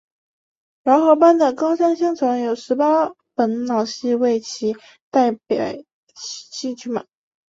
[0.81, 4.75] 饶河班的高腔相传有十八本老戏为其
[5.11, 5.45] 代表
[6.75, 7.05] 剧码。